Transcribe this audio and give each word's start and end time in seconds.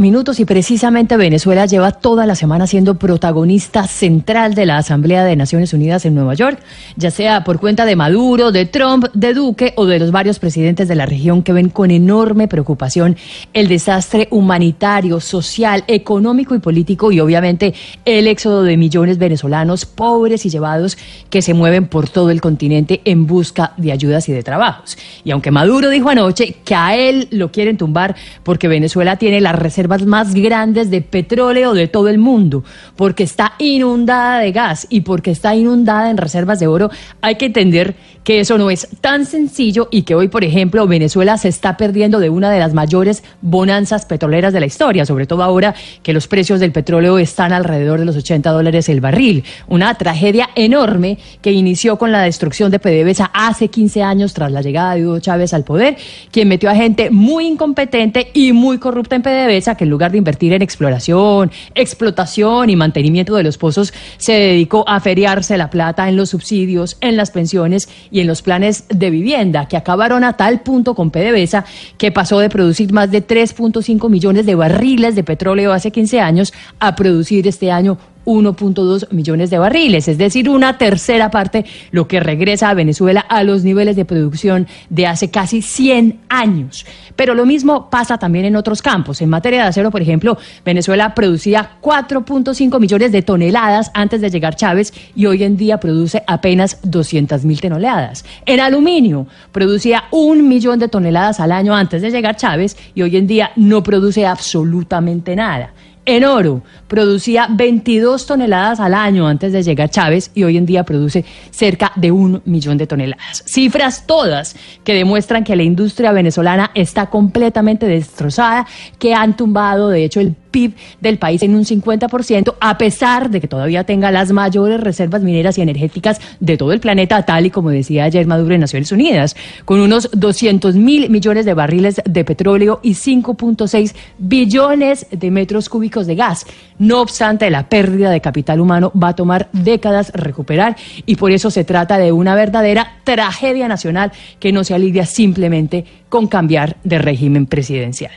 Minutos 0.00 0.38
y 0.38 0.44
precisamente 0.44 1.16
Venezuela 1.16 1.66
lleva 1.66 1.90
toda 1.90 2.24
la 2.24 2.36
semana 2.36 2.68
siendo 2.68 3.00
protagonista 3.00 3.88
central 3.88 4.54
de 4.54 4.64
la 4.64 4.78
Asamblea 4.78 5.24
de 5.24 5.34
Naciones 5.34 5.72
Unidas 5.72 6.04
en 6.04 6.14
Nueva 6.14 6.34
York, 6.34 6.60
ya 6.94 7.10
sea 7.10 7.42
por 7.42 7.58
cuenta 7.58 7.84
de 7.84 7.96
Maduro, 7.96 8.52
de 8.52 8.64
Trump, 8.64 9.06
de 9.12 9.34
Duque 9.34 9.72
o 9.74 9.86
de 9.86 9.98
los 9.98 10.12
varios 10.12 10.38
presidentes 10.38 10.86
de 10.86 10.94
la 10.94 11.04
región 11.04 11.42
que 11.42 11.52
ven 11.52 11.68
con 11.68 11.90
enorme 11.90 12.46
preocupación 12.46 13.16
el 13.52 13.66
desastre 13.66 14.28
humanitario, 14.30 15.18
social, 15.18 15.82
económico 15.88 16.54
y 16.54 16.60
político 16.60 17.10
y 17.10 17.18
obviamente 17.18 17.74
el 18.04 18.28
éxodo 18.28 18.62
de 18.62 18.76
millones 18.76 19.18
de 19.18 19.24
venezolanos 19.24 19.84
pobres 19.84 20.46
y 20.46 20.50
llevados 20.50 20.96
que 21.28 21.42
se 21.42 21.54
mueven 21.54 21.88
por 21.88 22.08
todo 22.08 22.30
el 22.30 22.40
continente 22.40 23.00
en 23.04 23.26
busca 23.26 23.72
de 23.76 23.90
ayudas 23.90 24.28
y 24.28 24.32
de 24.32 24.44
trabajos. 24.44 24.96
Y 25.24 25.32
aunque 25.32 25.50
Maduro 25.50 25.90
dijo 25.90 26.08
anoche 26.08 26.54
que 26.64 26.76
a 26.76 26.96
él 26.96 27.26
lo 27.32 27.50
quieren 27.50 27.76
tumbar 27.76 28.14
porque 28.44 28.68
Venezuela 28.68 29.16
tiene 29.16 29.40
la 29.40 29.50
reserva 29.50 29.87
más 30.06 30.34
grandes 30.34 30.90
de 30.90 31.02
petróleo 31.02 31.74
de 31.74 31.88
todo 31.88 32.08
el 32.08 32.18
mundo, 32.18 32.64
porque 32.96 33.24
está 33.24 33.54
inundada 33.58 34.38
de 34.40 34.52
gas 34.52 34.86
y 34.90 35.00
porque 35.00 35.30
está 35.30 35.54
inundada 35.54 36.10
en 36.10 36.16
reservas 36.16 36.60
de 36.60 36.66
oro, 36.66 36.90
hay 37.20 37.36
que 37.36 37.46
entender 37.46 37.96
que 38.28 38.40
eso 38.40 38.58
no 38.58 38.68
es 38.68 38.88
tan 39.00 39.24
sencillo 39.24 39.88
y 39.90 40.02
que 40.02 40.14
hoy, 40.14 40.28
por 40.28 40.44
ejemplo, 40.44 40.86
Venezuela 40.86 41.38
se 41.38 41.48
está 41.48 41.78
perdiendo 41.78 42.20
de 42.20 42.28
una 42.28 42.50
de 42.50 42.58
las 42.58 42.74
mayores 42.74 43.24
bonanzas 43.40 44.04
petroleras 44.04 44.52
de 44.52 44.60
la 44.60 44.66
historia, 44.66 45.06
sobre 45.06 45.26
todo 45.26 45.42
ahora 45.42 45.74
que 46.02 46.12
los 46.12 46.28
precios 46.28 46.60
del 46.60 46.70
petróleo 46.70 47.18
están 47.18 47.54
alrededor 47.54 47.98
de 47.98 48.04
los 48.04 48.16
80 48.16 48.50
dólares 48.50 48.90
el 48.90 49.00
barril. 49.00 49.44
Una 49.66 49.94
tragedia 49.94 50.50
enorme 50.56 51.16
que 51.40 51.52
inició 51.52 51.96
con 51.96 52.12
la 52.12 52.20
destrucción 52.20 52.70
de 52.70 52.78
PDVSA 52.78 53.30
hace 53.32 53.68
15 53.68 54.02
años 54.02 54.34
tras 54.34 54.52
la 54.52 54.60
llegada 54.60 54.94
de 54.94 55.06
Hugo 55.06 55.20
Chávez 55.20 55.54
al 55.54 55.64
poder, 55.64 55.96
quien 56.30 56.48
metió 56.48 56.68
a 56.68 56.74
gente 56.74 57.08
muy 57.08 57.46
incompetente 57.46 58.30
y 58.34 58.52
muy 58.52 58.76
corrupta 58.76 59.16
en 59.16 59.22
PDVSA 59.22 59.76
que 59.78 59.84
en 59.84 59.90
lugar 59.90 60.12
de 60.12 60.18
invertir 60.18 60.52
en 60.52 60.60
exploración, 60.60 61.50
explotación 61.74 62.68
y 62.68 62.76
mantenimiento 62.76 63.34
de 63.34 63.42
los 63.42 63.56
pozos, 63.56 63.94
se 64.18 64.32
dedicó 64.32 64.84
a 64.86 65.00
feriarse 65.00 65.56
la 65.56 65.70
plata 65.70 66.06
en 66.10 66.16
los 66.16 66.28
subsidios, 66.28 66.98
en 67.00 67.16
las 67.16 67.30
pensiones 67.30 67.88
y 68.10 68.20
en 68.20 68.26
los 68.26 68.42
planes 68.42 68.84
de 68.90 69.08
vivienda, 69.08 69.66
que 69.68 69.78
acabaron 69.78 70.24
a 70.24 70.36
tal 70.36 70.60
punto 70.60 70.94
con 70.94 71.10
PDVSA 71.10 71.64
que 71.96 72.12
pasó 72.12 72.40
de 72.40 72.50
producir 72.50 72.92
más 72.92 73.10
de 73.10 73.26
3.5 73.26 74.10
millones 74.10 74.44
de 74.44 74.54
barriles 74.54 75.14
de 75.14 75.24
petróleo 75.24 75.72
hace 75.72 75.90
15 75.90 76.20
años 76.20 76.52
a 76.78 76.94
producir 76.94 77.46
este 77.48 77.70
año 77.70 77.96
1.2 78.28 79.10
millones 79.10 79.48
de 79.48 79.58
barriles, 79.58 80.06
es 80.06 80.18
decir, 80.18 80.50
una 80.50 80.76
tercera 80.76 81.30
parte, 81.30 81.64
lo 81.90 82.06
que 82.06 82.20
regresa 82.20 82.68
a 82.68 82.74
Venezuela 82.74 83.20
a 83.20 83.42
los 83.42 83.64
niveles 83.64 83.96
de 83.96 84.04
producción 84.04 84.66
de 84.90 85.06
hace 85.06 85.30
casi 85.30 85.62
100 85.62 86.20
años. 86.28 86.84
Pero 87.16 87.34
lo 87.34 87.46
mismo 87.46 87.88
pasa 87.88 88.18
también 88.18 88.44
en 88.44 88.54
otros 88.54 88.82
campos. 88.82 89.22
En 89.22 89.30
materia 89.30 89.62
de 89.62 89.68
acero, 89.68 89.90
por 89.90 90.02
ejemplo, 90.02 90.36
Venezuela 90.64 91.14
producía 91.14 91.78
4.5 91.80 92.78
millones 92.78 93.12
de 93.12 93.22
toneladas 93.22 93.90
antes 93.94 94.20
de 94.20 94.30
llegar 94.30 94.56
Chávez 94.56 94.92
y 95.16 95.24
hoy 95.24 95.42
en 95.42 95.56
día 95.56 95.80
produce 95.80 96.22
apenas 96.26 96.78
200 96.82 97.44
mil 97.46 97.60
toneladas. 97.60 98.24
En 98.44 98.60
aluminio, 98.60 99.26
producía 99.52 100.04
un 100.10 100.48
millón 100.48 100.78
de 100.78 100.88
toneladas 100.88 101.40
al 101.40 101.52
año 101.52 101.74
antes 101.74 102.02
de 102.02 102.10
llegar 102.10 102.36
Chávez 102.36 102.76
y 102.94 103.02
hoy 103.02 103.16
en 103.16 103.26
día 103.26 103.52
no 103.56 103.82
produce 103.82 104.26
absolutamente 104.26 105.34
nada. 105.34 105.72
En 106.10 106.24
oro, 106.24 106.62
producía 106.86 107.48
22 107.50 108.24
toneladas 108.24 108.80
al 108.80 108.94
año 108.94 109.28
antes 109.28 109.52
de 109.52 109.62
llegar 109.62 109.90
Chávez 109.90 110.30
y 110.34 110.42
hoy 110.42 110.56
en 110.56 110.64
día 110.64 110.82
produce 110.82 111.22
cerca 111.50 111.92
de 111.96 112.10
un 112.10 112.40
millón 112.46 112.78
de 112.78 112.86
toneladas. 112.86 113.44
Cifras 113.44 114.06
todas 114.06 114.56
que 114.84 114.94
demuestran 114.94 115.44
que 115.44 115.54
la 115.54 115.64
industria 115.64 116.12
venezolana 116.12 116.70
está 116.74 117.10
completamente 117.10 117.84
destrozada, 117.84 118.66
que 118.98 119.12
han 119.12 119.36
tumbado, 119.36 119.90
de 119.90 120.02
hecho, 120.02 120.20
el 120.20 120.34
PIB 120.50 120.74
del 121.00 121.18
país 121.18 121.42
en 121.42 121.54
un 121.54 121.64
50%, 121.64 122.54
a 122.60 122.78
pesar 122.78 123.30
de 123.30 123.40
que 123.40 123.48
todavía 123.48 123.84
tenga 123.84 124.10
las 124.10 124.32
mayores 124.32 124.80
reservas 124.80 125.22
mineras 125.22 125.58
y 125.58 125.62
energéticas 125.62 126.20
de 126.40 126.56
todo 126.56 126.72
el 126.72 126.80
planeta, 126.80 127.22
tal 127.22 127.46
y 127.46 127.50
como 127.50 127.70
decía 127.70 128.04
ayer 128.04 128.26
Maduro 128.26 128.54
en 128.54 128.60
Naciones 128.60 128.92
Unidas, 128.92 129.36
con 129.64 129.80
unos 129.80 130.10
200 130.12 130.74
mil 130.74 131.10
millones 131.10 131.44
de 131.44 131.54
barriles 131.54 132.00
de 132.04 132.24
petróleo 132.24 132.80
y 132.82 132.92
5.6 132.92 133.94
billones 134.18 135.06
de 135.10 135.30
metros 135.30 135.68
cúbicos 135.68 136.06
de 136.06 136.14
gas. 136.14 136.46
No 136.78 137.00
obstante, 137.00 137.50
la 137.50 137.68
pérdida 137.68 138.10
de 138.10 138.20
capital 138.20 138.60
humano 138.60 138.92
va 139.00 139.08
a 139.08 139.16
tomar 139.16 139.48
décadas 139.52 140.12
recuperar 140.14 140.76
y 141.06 141.16
por 141.16 141.30
eso 141.32 141.50
se 141.50 141.64
trata 141.64 141.98
de 141.98 142.12
una 142.12 142.34
verdadera 142.34 142.98
tragedia 143.04 143.68
nacional 143.68 144.12
que 144.38 144.52
no 144.52 144.64
se 144.64 144.74
alivia 144.74 145.06
simplemente 145.06 145.84
con 146.08 146.26
cambiar 146.26 146.76
de 146.84 146.98
régimen 146.98 147.46
presidencial. 147.46 148.12